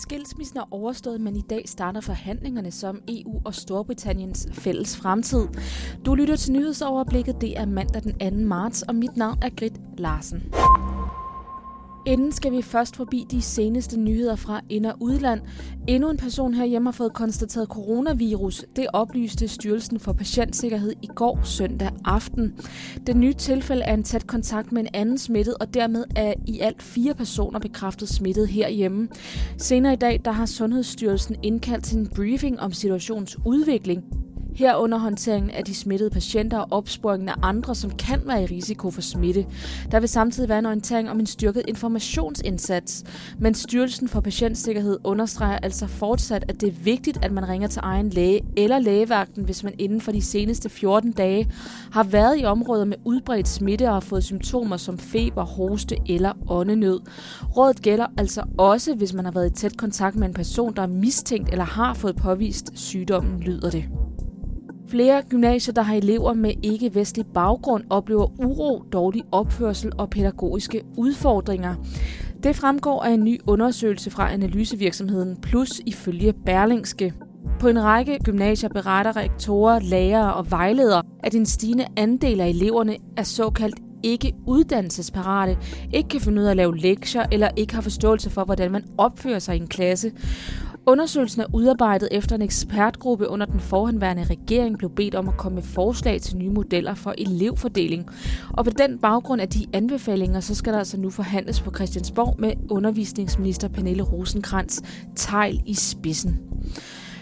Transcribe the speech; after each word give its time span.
Skilsmissen 0.00 0.58
er 0.58 0.68
overstået, 0.70 1.20
men 1.20 1.36
i 1.36 1.40
dag 1.40 1.68
starter 1.68 2.00
forhandlingerne 2.00 2.70
som 2.70 3.02
EU 3.08 3.40
og 3.44 3.54
Storbritanniens 3.54 4.48
fælles 4.52 4.96
fremtid. 4.96 5.48
Du 6.06 6.14
lytter 6.14 6.36
til 6.36 6.52
nyhedsoverblikket. 6.52 7.40
Det 7.40 7.58
er 7.58 7.66
mandag 7.66 8.02
den 8.02 8.40
2. 8.40 8.46
marts, 8.46 8.82
og 8.82 8.94
mit 8.94 9.16
navn 9.16 9.38
er 9.42 9.50
Grit 9.56 9.80
Larsen. 9.98 10.42
Inden 12.06 12.32
skal 12.32 12.52
vi 12.52 12.62
først 12.62 12.96
forbi 12.96 13.26
de 13.30 13.42
seneste 13.42 14.00
nyheder 14.00 14.36
fra 14.36 14.60
ind- 14.68 14.86
og 14.86 14.94
udland. 15.00 15.40
Endnu 15.88 16.10
en 16.10 16.16
person 16.16 16.54
herhjemme 16.54 16.86
har 16.86 16.92
fået 16.92 17.12
konstateret 17.12 17.68
coronavirus. 17.68 18.64
Det 18.76 18.86
oplyste 18.92 19.48
Styrelsen 19.48 20.00
for 20.00 20.12
Patientsikkerhed 20.12 20.92
i 21.02 21.06
går 21.14 21.40
søndag 21.44 21.90
aften. 22.04 22.54
Det 23.06 23.16
nye 23.16 23.32
tilfælde 23.32 23.82
er 23.82 23.94
en 23.94 24.02
tæt 24.02 24.26
kontakt 24.26 24.72
med 24.72 24.82
en 24.82 24.88
anden 24.94 25.18
smittet, 25.18 25.54
og 25.60 25.74
dermed 25.74 26.04
er 26.16 26.34
i 26.46 26.60
alt 26.60 26.82
fire 26.82 27.14
personer 27.14 27.58
bekræftet 27.58 28.08
smittet 28.08 28.48
herhjemme. 28.48 29.08
Senere 29.56 29.92
i 29.92 29.96
dag 29.96 30.20
der 30.24 30.32
har 30.32 30.46
Sundhedsstyrelsen 30.46 31.36
indkaldt 31.42 31.84
til 31.84 31.98
en 31.98 32.08
briefing 32.14 32.60
om 32.60 32.72
situationens 32.72 33.36
udvikling 33.46 34.04
herunder 34.60 34.98
håndteringen 34.98 35.50
af 35.50 35.64
de 35.64 35.74
smittede 35.74 36.10
patienter 36.10 36.58
og 36.58 36.68
opsporingen 36.70 37.28
af 37.28 37.34
andre, 37.42 37.74
som 37.74 37.90
kan 37.90 38.22
være 38.26 38.42
i 38.42 38.46
risiko 38.46 38.90
for 38.90 39.00
smitte. 39.00 39.46
Der 39.90 40.00
vil 40.00 40.08
samtidig 40.08 40.48
være 40.48 40.58
en 40.58 40.66
orientering 40.66 41.10
om 41.10 41.20
en 41.20 41.26
styrket 41.26 41.62
informationsindsats, 41.68 43.04
men 43.38 43.54
Styrelsen 43.54 44.08
for 44.08 44.20
Patientsikkerhed 44.20 44.98
understreger 45.04 45.58
altså 45.62 45.86
fortsat, 45.86 46.44
at 46.48 46.60
det 46.60 46.68
er 46.68 46.72
vigtigt, 46.72 47.24
at 47.24 47.32
man 47.32 47.48
ringer 47.48 47.68
til 47.68 47.80
egen 47.84 48.10
læge 48.10 48.40
eller 48.56 48.78
lægevagten, 48.78 49.44
hvis 49.44 49.64
man 49.64 49.74
inden 49.78 50.00
for 50.00 50.12
de 50.12 50.22
seneste 50.22 50.68
14 50.68 51.12
dage 51.12 51.50
har 51.92 52.02
været 52.02 52.40
i 52.40 52.44
områder 52.44 52.84
med 52.84 52.96
udbredt 53.04 53.48
smitte 53.48 53.88
og 53.88 53.92
har 53.92 54.00
fået 54.00 54.24
symptomer 54.24 54.76
som 54.76 54.98
feber, 54.98 55.44
hoste 55.44 55.96
eller 56.08 56.32
åndenød. 56.48 57.00
Rådet 57.56 57.82
gælder 57.82 58.06
altså 58.16 58.42
også, 58.58 58.94
hvis 58.94 59.12
man 59.12 59.24
har 59.24 59.32
været 59.32 59.50
i 59.50 59.54
tæt 59.54 59.76
kontakt 59.76 60.16
med 60.16 60.28
en 60.28 60.34
person, 60.34 60.74
der 60.76 60.82
er 60.82 60.86
mistænkt 60.86 61.50
eller 61.50 61.64
har 61.64 61.94
fået 61.94 62.16
påvist 62.16 62.70
sygdommen, 62.74 63.40
lyder 63.40 63.70
det. 63.70 63.84
Flere 64.90 65.22
gymnasier, 65.28 65.74
der 65.74 65.82
har 65.82 65.94
elever 65.94 66.34
med 66.34 66.52
ikke-vestlig 66.62 67.26
baggrund, 67.34 67.84
oplever 67.90 68.26
uro, 68.40 68.82
dårlig 68.92 69.22
opførsel 69.32 69.92
og 69.98 70.10
pædagogiske 70.10 70.82
udfordringer. 70.96 71.74
Det 72.42 72.56
fremgår 72.56 73.02
af 73.02 73.10
en 73.10 73.24
ny 73.24 73.40
undersøgelse 73.46 74.10
fra 74.10 74.32
analysevirksomheden 74.32 75.36
Plus 75.36 75.80
ifølge 75.86 76.32
Berlingske. 76.32 77.14
På 77.60 77.68
en 77.68 77.82
række 77.82 78.18
gymnasier 78.24 78.68
beretter 78.68 79.16
rektorer, 79.16 79.80
lærere 79.80 80.34
og 80.34 80.50
vejledere, 80.50 81.02
at 81.22 81.34
en 81.34 81.46
stigende 81.46 81.86
andel 81.96 82.40
af 82.40 82.48
eleverne 82.48 82.96
er 83.16 83.22
såkaldt 83.22 83.80
ikke 84.02 84.32
uddannelsesparate, 84.46 85.58
ikke 85.92 86.08
kan 86.08 86.20
finde 86.20 86.42
ud 86.42 86.46
af 86.46 86.50
at 86.50 86.56
lave 86.56 86.76
lektier 86.76 87.26
eller 87.32 87.48
ikke 87.56 87.74
har 87.74 87.82
forståelse 87.82 88.30
for, 88.30 88.44
hvordan 88.44 88.72
man 88.72 88.84
opfører 88.98 89.38
sig 89.38 89.56
i 89.56 89.60
en 89.60 89.68
klasse. 89.68 90.12
Undersøgelsen 90.86 91.40
er 91.40 91.46
udarbejdet 91.52 92.08
efter 92.12 92.36
en 92.36 92.42
ekspertgruppe 92.42 93.28
under 93.28 93.46
den 93.46 93.60
forhenværende 93.60 94.24
regering 94.24 94.78
blev 94.78 94.90
bedt 94.90 95.14
om 95.14 95.28
at 95.28 95.36
komme 95.36 95.54
med 95.54 95.62
forslag 95.62 96.20
til 96.20 96.36
nye 96.36 96.50
modeller 96.50 96.94
for 96.94 97.14
elevfordeling. 97.18 98.08
Og 98.52 98.64
på 98.64 98.70
den 98.70 98.98
baggrund 98.98 99.40
af 99.40 99.48
de 99.48 99.66
anbefalinger, 99.72 100.40
så 100.40 100.54
skal 100.54 100.72
der 100.72 100.78
altså 100.78 101.00
nu 101.00 101.10
forhandles 101.10 101.60
på 101.60 101.70
Christiansborg 101.74 102.34
med 102.38 102.52
undervisningsminister 102.70 103.68
Pernille 103.68 104.02
rosenkrantz 104.02 104.80
Tejl 105.16 105.62
i 105.66 105.74
spidsen. 105.74 106.40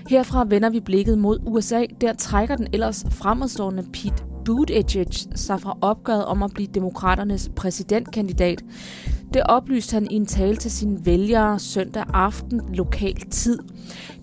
Herfra 0.09 0.45
vender 0.49 0.71
vi 0.71 0.81
blikket 0.81 1.19
mod 1.19 1.39
USA. 1.47 1.85
Der 2.01 2.13
trækker 2.13 2.57
den 2.57 2.69
ellers 2.73 3.05
fremadstående 3.11 3.87
Pete 3.93 4.25
Buttigieg 4.45 5.15
sig 5.35 5.61
fra 5.61 5.79
opgøret 5.81 6.25
om 6.25 6.43
at 6.43 6.51
blive 6.55 6.69
demokraternes 6.75 7.51
præsidentkandidat. 7.57 8.65
Det 9.35 9.43
oplyste 9.43 9.95
han 9.95 10.07
i 10.11 10.15
en 10.15 10.27
tale 10.27 10.57
til 10.57 10.71
sine 10.71 11.07
vælgere 11.07 11.59
søndag 11.59 12.05
aften 12.15 12.61
lokal 12.75 13.21
tid. 13.31 13.59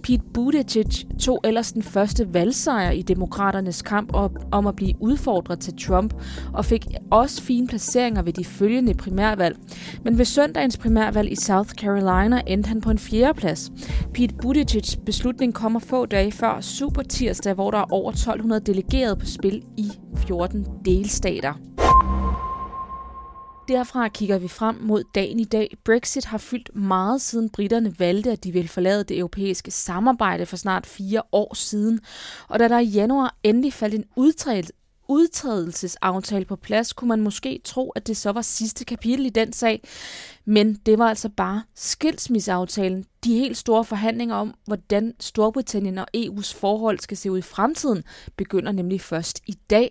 Pete 0.04 0.24
Buttigieg 0.34 1.20
tog 1.20 1.42
ellers 1.44 1.72
den 1.72 1.84
første 1.84 2.34
valgsejr 2.34 2.92
i 2.92 3.02
demokraternes 3.02 3.82
kamp 3.82 4.14
om 4.52 4.68
at 4.68 4.76
blive 4.76 4.94
udfordret 5.00 5.60
til 5.60 5.74
Trump, 5.78 6.14
og 6.54 6.66
fik 6.66 6.88
også 7.12 7.42
fine 7.42 7.68
placeringer 7.68 8.22
ved 8.22 8.34
de 8.34 8.46
følgende 8.46 8.94
primærvalg. 8.94 9.58
Men 10.04 10.18
ved 10.18 10.26
søndagens 10.26 10.78
primærvalg 10.78 11.32
i 11.32 11.36
South 11.36 11.70
Carolina 11.70 12.42
endte 12.48 12.68
han 12.68 12.82
på 12.82 12.92
en 12.92 12.98
fjerdeplads. 12.98 13.72
Pete 14.14 14.36
Buttigiegs 14.42 14.98
beslutning 15.06 15.54
kommer 15.54 15.80
få 15.80 16.06
dage 16.06 16.32
før 16.32 16.62
Super 16.62 17.02
Tirsdag, 17.02 17.54
hvor 17.54 17.72
der 17.72 17.78
er 17.78 17.94
over 17.94 18.12
1200 18.12 18.62
delegerede 18.62 19.16
på 19.16 19.26
spil 19.26 19.64
i 19.78 19.92
14 20.28 20.66
delstater. 20.86 21.54
Derfra 23.68 24.08
kigger 24.08 24.38
vi 24.38 24.48
frem 24.48 24.76
mod 24.82 25.04
dagen 25.16 25.40
i 25.40 25.44
dag. 25.44 25.78
Brexit 25.84 26.26
har 26.26 26.38
fyldt 26.38 26.76
meget 26.76 27.22
siden 27.22 27.50
britterne 27.50 28.00
valgte, 28.00 28.32
at 28.32 28.44
de 28.44 28.52
ville 28.52 28.70
forlade 28.70 29.04
det 29.04 29.18
europæiske 29.18 29.72
samarbejde 29.72 30.46
for 30.46 30.58
snart 30.58 30.86
fire 30.86 31.22
år 31.32 31.56
siden. 31.56 32.00
Og 32.48 32.60
da 32.60 32.68
der 32.68 32.80
i 32.80 32.86
januar 32.86 33.36
endelig 33.44 33.74
faldt 33.74 33.96
en 33.96 34.06
udtrædelsesaftale 35.10 36.46
på 36.46 36.56
plads, 36.56 36.94
kunne 36.94 37.10
man 37.10 37.22
måske 37.22 37.60
tro, 37.64 37.90
at 37.90 38.08
det 38.08 38.18
så 38.18 38.32
var 38.32 38.42
sidste 38.42 38.86
kapitel 38.86 39.26
i 39.26 39.30
den 39.30 39.54
sag. 39.54 39.80
Men 40.46 40.74
det 40.86 41.00
var 41.00 41.10
altså 41.10 41.30
bare 41.38 41.62
skilsmisseaftalen. 41.76 43.06
De 43.26 43.40
helt 43.40 43.58
store 43.58 43.84
forhandlinger 43.84 44.36
om, 44.36 44.54
hvordan 44.68 45.14
Storbritannien 45.20 45.98
og 45.98 46.08
EU's 46.18 46.60
forhold 46.62 46.98
skal 47.00 47.18
se 47.18 47.32
ud 47.32 47.38
i 47.38 47.52
fremtiden, 47.56 48.04
begynder 48.38 48.72
nemlig 48.72 49.02
først 49.02 49.42
i 49.48 49.56
dag. 49.70 49.90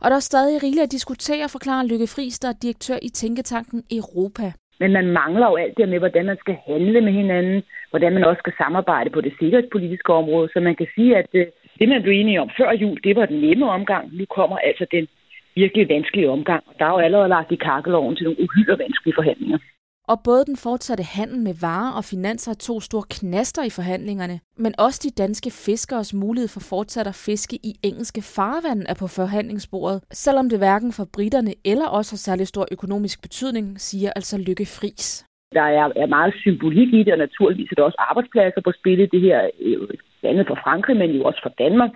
Og 0.00 0.10
der 0.10 0.16
er 0.16 0.20
stadig 0.20 0.62
rigeligt 0.62 0.84
at 0.84 0.92
diskutere, 0.92 1.48
forklarer 1.48 1.86
Lykke 1.86 2.06
Friis, 2.06 2.38
der 2.38 2.48
er 2.48 2.58
direktør 2.62 2.98
i 3.02 3.08
Tænketanken 3.08 3.82
Europa. 3.90 4.52
Men 4.82 4.92
man 4.92 5.06
mangler 5.20 5.46
jo 5.50 5.56
alt 5.56 5.76
det 5.76 5.88
med, 5.88 5.98
hvordan 5.98 6.26
man 6.26 6.36
skal 6.40 6.56
handle 6.66 7.00
med 7.00 7.12
hinanden, 7.12 7.62
hvordan 7.90 8.12
man 8.12 8.24
også 8.24 8.40
skal 8.40 8.52
samarbejde 8.62 9.10
på 9.10 9.20
det 9.20 9.32
sikkerhedspolitiske 9.38 10.12
område. 10.12 10.48
Så 10.52 10.60
man 10.60 10.76
kan 10.76 10.88
sige, 10.94 11.16
at 11.16 11.30
øh, 11.34 11.46
det, 11.80 11.88
man 11.88 12.02
blev 12.02 12.14
enige 12.20 12.40
om 12.40 12.50
før 12.58 12.72
jul, 12.72 13.00
det 13.04 13.16
var 13.16 13.26
den 13.26 13.40
nemme 13.40 13.70
omgang. 13.70 14.04
Nu 14.18 14.24
kommer 14.36 14.56
altså 14.58 14.86
den 14.92 15.08
virkelig 15.54 15.88
vanskelige 15.88 16.30
omgang. 16.30 16.62
Der 16.78 16.84
er 16.84 16.90
jo 16.90 16.98
allerede 16.98 17.28
lagt 17.28 17.52
i 17.52 17.56
kakkeloven 17.56 18.16
til 18.16 18.24
nogle 18.24 18.42
uhyre 18.44 18.78
vanskelige 18.78 19.14
forhandlinger. 19.14 19.58
Og 20.12 20.18
både 20.24 20.44
den 20.44 20.56
fortsatte 20.56 21.04
handel 21.04 21.38
med 21.38 21.54
varer 21.60 21.92
og 21.98 22.04
finanser 22.04 22.50
er 22.52 22.64
to 22.68 22.80
store 22.80 23.06
knaster 23.10 23.62
i 23.64 23.70
forhandlingerne, 23.70 24.40
men 24.56 24.72
også 24.78 25.00
de 25.04 25.22
danske 25.22 25.50
fiskeres 25.66 26.14
mulighed 26.14 26.48
for 26.48 26.60
fortsat 26.60 27.06
at 27.06 27.22
fiske 27.26 27.56
i 27.56 27.72
engelske 27.82 28.22
farvand 28.36 28.82
er 28.88 28.96
på 29.00 29.06
forhandlingsbordet, 29.06 29.98
selvom 30.12 30.48
det 30.50 30.58
hverken 30.58 30.92
for 30.92 31.06
britterne 31.16 31.52
eller 31.64 31.86
også 31.86 32.12
har 32.12 32.22
særlig 32.28 32.46
stor 32.46 32.66
økonomisk 32.72 33.22
betydning, 33.22 33.80
siger 33.80 34.10
altså 34.16 34.38
Lykke 34.38 34.66
Fris. 34.66 35.26
Der 35.52 35.62
er, 35.62 35.92
er 35.96 36.06
meget 36.06 36.34
symbolik 36.42 36.94
i 36.94 37.02
det, 37.02 37.12
og 37.12 37.18
naturligvis 37.18 37.70
er 37.70 37.74
der 37.74 37.82
også 37.82 38.00
arbejdspladser 38.10 38.60
på 38.64 38.72
spillet. 38.80 39.12
Det 39.12 39.20
her 39.20 39.40
øh, 40.24 40.30
andet 40.30 40.46
for 40.46 40.58
Frankrig, 40.64 40.96
men 40.96 41.10
jo 41.10 41.22
også 41.24 41.40
for 41.42 41.52
Danmark. 41.64 41.90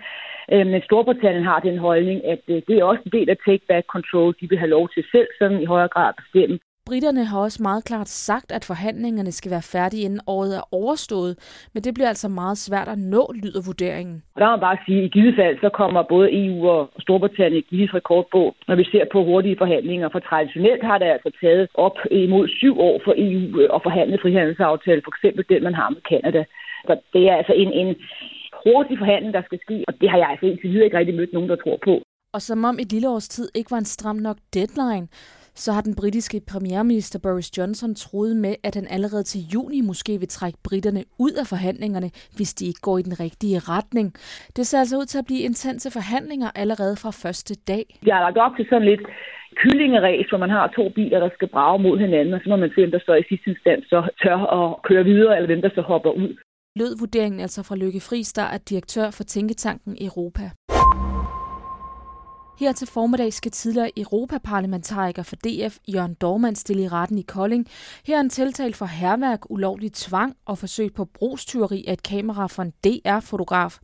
Øh, 0.52 0.66
men 0.66 0.82
Storbritannien 0.82 1.44
har 1.44 1.60
den 1.60 1.78
holdning, 1.78 2.18
at 2.34 2.42
øh, 2.48 2.62
det 2.68 2.74
er 2.78 2.84
også 2.84 3.02
en 3.06 3.12
del 3.18 3.30
af 3.30 3.36
take 3.46 3.64
back 3.68 3.86
control. 3.86 4.34
De 4.40 4.48
vil 4.48 4.58
have 4.58 4.74
lov 4.76 4.88
til 4.94 5.04
selv 5.12 5.28
sådan 5.38 5.60
i 5.62 5.64
højere 5.64 5.88
grad 5.88 6.08
at 6.08 6.20
bestemme, 6.22 6.58
Britterne 6.86 7.24
har 7.24 7.38
også 7.38 7.62
meget 7.62 7.84
klart 7.84 8.08
sagt, 8.08 8.52
at 8.52 8.64
forhandlingerne 8.64 9.32
skal 9.32 9.50
være 9.50 9.62
færdige 9.62 10.04
inden 10.04 10.20
året 10.26 10.56
er 10.56 10.68
overstået, 10.72 11.32
men 11.74 11.82
det 11.84 11.94
bliver 11.94 12.08
altså 12.08 12.28
meget 12.28 12.58
svært 12.58 12.88
at 12.88 12.98
nå, 12.98 13.32
lyder 13.42 13.62
vurderingen. 13.66 14.22
Der 14.38 14.44
må 14.44 14.50
man 14.50 14.60
bare 14.60 14.78
sige, 14.86 14.98
at 14.98 15.04
i 15.04 15.08
givet 15.08 15.34
fald 15.36 15.56
så 15.60 15.68
kommer 15.68 16.02
både 16.02 16.28
EU 16.44 16.68
og 16.68 16.90
Storbritannien 17.00 17.62
i 17.62 17.66
givet 17.70 17.94
rekordbog, 17.94 18.54
når 18.68 18.74
vi 18.74 18.84
ser 18.84 19.04
på 19.12 19.24
hurtige 19.24 19.56
forhandlinger. 19.58 20.08
For 20.08 20.18
traditionelt 20.18 20.84
har 20.84 20.98
det 20.98 21.06
altså 21.06 21.30
taget 21.40 21.68
op 21.74 21.96
imod 22.10 22.48
syv 22.48 22.80
år 22.80 23.00
for 23.04 23.14
EU 23.16 23.74
at 23.76 23.80
forhandle 23.82 24.18
frihandelsaftale, 24.22 25.02
for 25.04 25.12
eksempel 25.14 25.44
den, 25.48 25.62
man 25.62 25.74
har 25.74 25.88
med 25.90 26.02
Kanada. 26.10 26.44
Så 26.86 27.00
det 27.12 27.22
er 27.28 27.34
altså 27.36 27.52
en, 27.52 27.72
en 27.72 27.96
hurtig 28.64 28.98
forhandling, 28.98 29.34
der 29.34 29.42
skal 29.42 29.60
ske, 29.62 29.84
og 29.88 29.94
det 30.00 30.10
har 30.10 30.18
jeg 30.18 30.28
altså 30.30 30.46
indtil 30.46 30.70
videre 30.70 30.84
ikke 30.84 30.98
rigtig 30.98 31.14
mødt 31.14 31.32
nogen, 31.32 31.48
der 31.48 31.56
tror 31.56 31.78
på. 31.84 31.94
Og 32.34 32.42
som 32.42 32.64
om 32.64 32.76
et 32.82 32.92
lille 32.92 33.08
års 33.08 33.28
tid 33.28 33.48
ikke 33.54 33.70
var 33.70 33.78
en 33.78 33.92
stram 33.96 34.16
nok 34.16 34.38
deadline, 34.54 35.06
så 35.62 35.72
har 35.72 35.80
den 35.80 35.94
britiske 36.00 36.40
premierminister 36.52 37.18
Boris 37.22 37.58
Johnson 37.58 37.94
troet 37.94 38.36
med, 38.36 38.54
at 38.64 38.74
han 38.74 38.86
allerede 38.90 39.22
til 39.22 39.40
juni 39.54 39.80
måske 39.80 40.12
vil 40.18 40.28
trække 40.28 40.58
britterne 40.64 41.02
ud 41.18 41.34
af 41.40 41.46
forhandlingerne, 41.46 42.10
hvis 42.36 42.54
de 42.54 42.66
ikke 42.66 42.80
går 42.88 42.98
i 42.98 43.06
den 43.08 43.20
rigtige 43.20 43.58
retning. 43.74 44.08
Det 44.56 44.66
ser 44.66 44.78
altså 44.78 44.96
ud 45.00 45.06
til 45.06 45.18
at 45.18 45.26
blive 45.30 45.46
intense 45.50 45.88
forhandlinger 45.98 46.50
allerede 46.62 46.96
fra 47.02 47.10
første 47.22 47.54
dag. 47.72 47.84
Jeg 48.06 48.14
har 48.16 48.22
lagt 48.22 48.38
op 48.38 48.56
til 48.56 48.66
sådan 48.70 48.88
lidt 48.88 49.04
kyllingeræs, 49.60 50.26
hvor 50.28 50.38
man 50.38 50.50
har 50.50 50.66
to 50.76 50.84
biler, 50.88 51.18
der 51.20 51.30
skal 51.34 51.48
brage 51.48 51.82
mod 51.86 51.98
hinanden, 51.98 52.34
og 52.34 52.40
så 52.42 52.48
må 52.48 52.56
man 52.56 52.70
se, 52.70 52.80
hvem 52.80 52.90
der 52.90 53.04
står 53.06 53.14
i 53.14 53.28
sidste 53.28 53.50
instans 53.50 53.84
så 53.92 53.98
tør 54.22 54.38
at 54.58 54.82
køre 54.88 55.04
videre, 55.04 55.36
eller 55.36 55.46
hvem 55.50 55.62
der 55.62 55.70
så 55.74 55.80
hopper 55.80 56.10
ud. 56.10 56.32
Lød 56.76 56.96
vurderingen 56.98 57.40
altså 57.40 57.62
fra 57.62 57.76
Lykke 57.76 58.00
Friis, 58.00 58.32
der 58.32 58.42
er 58.42 58.58
direktør 58.58 59.10
for 59.10 59.24
Tænketanken 59.24 59.96
Europa. 60.00 60.50
Her 62.58 62.72
til 62.72 62.86
formiddag 62.86 63.32
skal 63.32 63.50
tidligere 63.52 63.90
Europaparlamentariker 63.96 65.22
for 65.22 65.36
DF 65.36 65.78
Jørgen 65.88 66.14
Dormand 66.14 66.56
stille 66.56 66.82
i 66.82 66.88
retten 66.88 67.18
i 67.18 67.22
Kolding. 67.22 67.66
Her 68.06 68.16
er 68.16 68.20
en 68.20 68.30
tiltalt 68.30 68.76
for 68.76 68.86
herværk, 68.86 69.50
ulovlig 69.50 69.92
tvang 69.92 70.36
og 70.46 70.58
forsøg 70.58 70.94
på 70.94 71.04
brugstyveri 71.04 71.84
af 71.88 71.92
et 71.92 72.02
kamera 72.02 72.46
fra 72.46 72.62
en 72.62 72.72
DR-fotograf. 72.84 73.78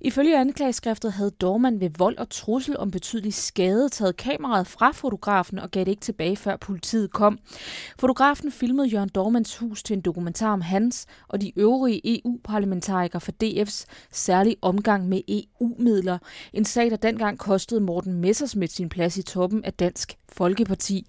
Ifølge 0.00 0.38
anklageskriftet 0.38 1.12
havde 1.12 1.30
Dormand 1.30 1.78
ved 1.78 1.90
vold 1.98 2.18
og 2.18 2.30
trussel 2.30 2.78
om 2.78 2.90
betydelig 2.90 3.34
skade 3.34 3.88
taget 3.88 4.16
kameraet 4.16 4.66
fra 4.66 4.90
fotografen 4.90 5.58
og 5.58 5.70
gav 5.70 5.84
det 5.84 5.90
ikke 5.90 6.00
tilbage, 6.00 6.36
før 6.36 6.56
politiet 6.56 7.12
kom. 7.12 7.38
Fotografen 7.98 8.52
filmede 8.52 8.88
Jørgen 8.88 9.10
Dormands 9.14 9.56
hus 9.56 9.82
til 9.82 9.94
en 9.94 10.00
dokumentar 10.00 10.52
om 10.52 10.60
hans 10.60 11.06
og 11.28 11.40
de 11.40 11.58
øvrige 11.58 12.00
EU-parlamentarikere 12.04 13.20
for 13.20 13.32
DF's 13.44 13.84
særlige 14.12 14.56
omgang 14.62 15.08
med 15.08 15.20
EU-midler. 15.28 16.18
En 16.52 16.64
sag, 16.64 16.90
der 16.90 16.96
dengang 16.96 17.38
kostede 17.38 17.80
Morten 18.00 18.20
Messersmith 18.20 18.72
sin 18.72 18.88
plads 18.88 19.16
i 19.16 19.22
toppen 19.22 19.64
af 19.64 19.72
Dansk 19.72 20.16
Folkeparti. 20.28 21.06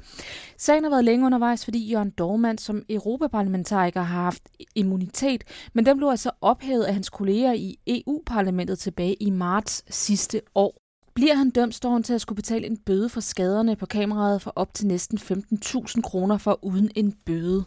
Sagen 0.57 0.83
har 0.83 0.89
været 0.91 1.05
længe 1.05 1.25
undervejs, 1.25 1.63
fordi 1.63 1.91
Jørgen 1.91 2.09
Dormand 2.09 2.59
som 2.59 2.83
europaparlamentariker 2.89 4.01
har 4.01 4.21
haft 4.23 4.43
immunitet, 4.75 5.43
men 5.73 5.85
den 5.85 5.97
blev 5.97 6.07
altså 6.07 6.31
ophævet 6.41 6.83
af 6.83 6.93
hans 6.93 7.09
kolleger 7.09 7.53
i 7.53 7.79
EU-parlamentet 7.87 8.79
tilbage 8.79 9.13
i 9.13 9.29
marts 9.29 9.95
sidste 9.95 10.41
år. 10.55 10.77
Bliver 11.13 11.35
han 11.35 11.49
dømt, 11.49 11.75
står 11.75 11.91
han 11.91 12.03
til 12.03 12.13
at 12.13 12.21
skulle 12.21 12.35
betale 12.35 12.67
en 12.67 12.77
bøde 12.77 13.09
for 13.09 13.19
skaderne 13.19 13.75
på 13.75 13.85
kameraet 13.85 14.41
for 14.41 14.53
op 14.55 14.73
til 14.73 14.87
næsten 14.87 15.17
15.000 15.17 16.01
kroner 16.01 16.37
for 16.37 16.59
uden 16.61 16.91
en 16.95 17.13
bøde. 17.25 17.65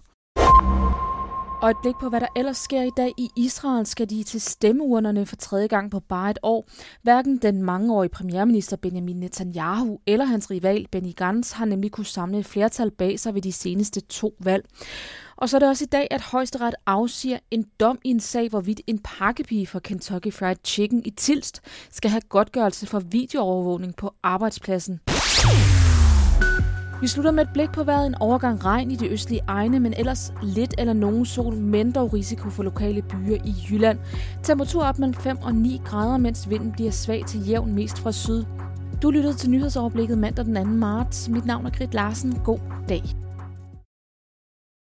Og 1.64 1.70
et 1.70 1.76
blik 1.82 1.94
på, 2.00 2.08
hvad 2.08 2.20
der 2.20 2.26
ellers 2.36 2.56
sker 2.56 2.82
i 2.82 2.90
dag 2.96 3.12
i 3.18 3.30
Israel, 3.36 3.86
skal 3.86 4.10
de 4.10 4.22
til 4.22 4.40
stemmeurnerne 4.40 5.26
for 5.26 5.36
tredje 5.36 5.66
gang 5.66 5.90
på 5.90 6.00
bare 6.00 6.30
et 6.30 6.38
år. 6.42 6.68
Hverken 7.02 7.36
den 7.36 7.62
mangeårige 7.62 8.08
premierminister 8.08 8.76
Benjamin 8.76 9.16
Netanyahu 9.16 9.98
eller 10.06 10.24
hans 10.24 10.50
rival 10.50 10.86
Benny 10.92 11.14
Gantz 11.16 11.52
har 11.52 11.64
nemlig 11.64 11.90
kunne 11.90 12.06
samle 12.06 12.38
et 12.38 12.46
flertal 12.46 12.90
bag 12.90 13.20
sig 13.20 13.34
ved 13.34 13.42
de 13.42 13.52
seneste 13.52 14.00
to 14.00 14.34
valg. 14.40 14.64
Og 15.36 15.48
så 15.48 15.56
er 15.56 15.58
det 15.58 15.68
også 15.68 15.84
i 15.84 15.92
dag, 15.92 16.08
at 16.10 16.20
højesteret 16.20 16.74
afsiger 16.86 17.38
en 17.50 17.66
dom 17.80 17.98
i 18.04 18.08
en 18.08 18.20
sag, 18.20 18.48
hvorvidt 18.48 18.80
en 18.86 18.98
pakkepige 18.98 19.66
fra 19.66 19.78
Kentucky 19.78 20.32
Fried 20.32 20.56
Chicken 20.64 21.02
i 21.04 21.10
Tilst 21.10 21.60
skal 21.90 22.10
have 22.10 22.22
godtgørelse 22.28 22.86
for 22.86 23.00
videoovervågning 23.00 23.96
på 23.96 24.14
arbejdspladsen. 24.22 25.00
Vi 27.00 27.08
slutter 27.08 27.30
med 27.30 27.42
et 27.42 27.50
blik 27.52 27.72
på 27.72 27.84
vejret. 27.84 28.06
En 28.06 28.14
overgang 28.20 28.64
regn 28.64 28.90
i 28.90 28.96
de 28.96 29.08
østlige 29.08 29.40
egne, 29.46 29.80
men 29.80 29.94
ellers 29.96 30.32
lidt 30.42 30.74
eller 30.78 30.92
nogen 30.92 31.26
sol, 31.26 31.54
men 31.54 31.92
dog 31.92 32.14
risiko 32.14 32.50
for 32.50 32.62
lokale 32.62 33.02
byer 33.02 33.36
i 33.44 33.54
Jylland. 33.70 33.98
Temperatur 34.42 34.84
op 34.84 34.98
mellem 34.98 35.14
5 35.14 35.38
og 35.42 35.54
9 35.54 35.80
grader, 35.84 36.16
mens 36.16 36.50
vinden 36.50 36.72
bliver 36.72 36.90
svag 36.90 37.24
til 37.26 37.48
jævn 37.48 37.74
mest 37.74 37.98
fra 37.98 38.12
syd. 38.12 38.44
Du 39.02 39.10
lyttede 39.10 39.34
til 39.34 39.50
nyhedsoverblikket 39.50 40.18
mandag 40.18 40.44
den 40.44 40.54
2. 40.54 40.64
marts. 40.64 41.28
Mit 41.28 41.46
navn 41.46 41.66
er 41.66 41.70
Grit 41.70 41.94
Larsen. 41.94 42.40
God 42.44 42.58
dag. 42.88 43.23